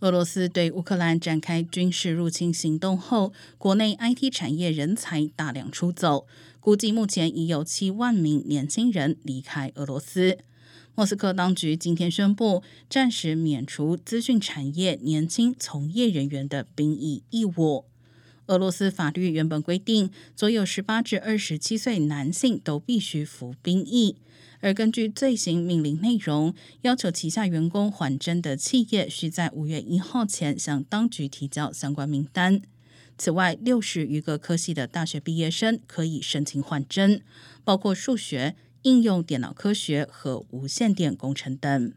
[0.00, 6.26] 俄罗斯对乌克兰展开军事入侵行动后，国内 IT 产业人才大量出走，
[6.58, 10.38] 估计目前已有七万名年轻人离开俄罗斯。
[10.94, 17.84] 莫斯科当局今天宣布，暂时免除资讯产业年轻从业人员的兵役义务。
[18.50, 24.16] 俄罗斯法律原本规定，所有十八至二十七岁男性都必须服兵役。
[24.58, 26.52] 而根据最新命令内容，
[26.82, 32.60] 要求旗下员工缓征的企业，需在五月一号前向当局提交相关名单。
[33.16, 37.20] 此外，六十余个科系的大学毕业生可以申请缓征，
[37.62, 41.92] 包括数学、应用电脑科学和无线电工程等。